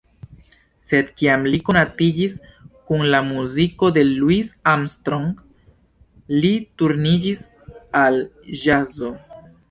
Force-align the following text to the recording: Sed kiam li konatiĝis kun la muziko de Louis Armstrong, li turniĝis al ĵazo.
Sed 0.85 1.09
kiam 1.21 1.43
li 1.55 1.57
konatiĝis 1.65 2.37
kun 2.87 3.03
la 3.15 3.19
muziko 3.27 3.89
de 3.97 4.03
Louis 4.07 4.49
Armstrong, 4.71 5.27
li 6.37 6.51
turniĝis 6.83 7.43
al 8.01 8.19
ĵazo. 8.63 9.13